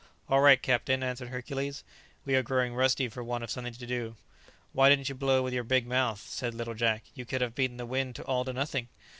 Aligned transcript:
"All 0.29 0.41
right, 0.41 0.59
captain," 0.59 1.03
answered 1.03 1.27
Hercules, 1.27 1.83
"we 2.25 2.33
are 2.35 2.41
growing 2.41 2.73
rusty 2.73 3.07
for 3.07 3.23
want 3.23 3.43
of 3.43 3.51
something 3.51 3.75
to 3.75 3.85
do." 3.85 4.15
"Why 4.73 4.89
didn't 4.89 5.09
you 5.09 5.13
blow 5.13 5.43
with 5.43 5.53
your 5.53 5.63
big 5.63 5.85
mouth?" 5.85 6.21
said 6.21 6.55
little 6.55 6.73
Jack; 6.73 7.03
"you 7.13 7.23
could 7.23 7.41
have 7.41 7.53
beaten 7.53 7.77
the 7.77 7.85
wind 7.85 8.19
all 8.21 8.43
to 8.45 8.51
nothing." 8.53 8.87